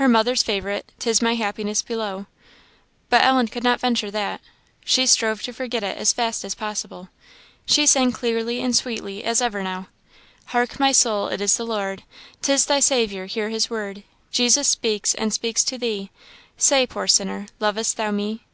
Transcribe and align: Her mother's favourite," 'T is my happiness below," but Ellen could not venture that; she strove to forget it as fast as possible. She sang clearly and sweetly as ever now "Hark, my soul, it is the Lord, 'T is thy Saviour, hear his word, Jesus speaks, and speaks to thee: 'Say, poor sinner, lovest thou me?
Her 0.00 0.08
mother's 0.08 0.42
favourite," 0.42 0.90
'T 0.98 1.10
is 1.10 1.20
my 1.20 1.34
happiness 1.34 1.82
below," 1.82 2.24
but 3.10 3.22
Ellen 3.22 3.46
could 3.46 3.62
not 3.62 3.78
venture 3.78 4.10
that; 4.10 4.40
she 4.86 5.04
strove 5.04 5.42
to 5.42 5.52
forget 5.52 5.82
it 5.84 5.98
as 5.98 6.14
fast 6.14 6.46
as 6.46 6.54
possible. 6.54 7.10
She 7.66 7.84
sang 7.86 8.10
clearly 8.10 8.62
and 8.62 8.74
sweetly 8.74 9.22
as 9.22 9.42
ever 9.42 9.62
now 9.62 9.88
"Hark, 10.46 10.80
my 10.80 10.92
soul, 10.92 11.28
it 11.28 11.42
is 11.42 11.58
the 11.58 11.66
Lord, 11.66 12.04
'T 12.40 12.50
is 12.54 12.64
thy 12.64 12.80
Saviour, 12.80 13.26
hear 13.26 13.50
his 13.50 13.68
word, 13.68 14.02
Jesus 14.30 14.66
speaks, 14.66 15.12
and 15.12 15.30
speaks 15.30 15.62
to 15.64 15.76
thee: 15.76 16.10
'Say, 16.56 16.86
poor 16.86 17.06
sinner, 17.06 17.44
lovest 17.60 17.98
thou 17.98 18.10
me? 18.10 18.46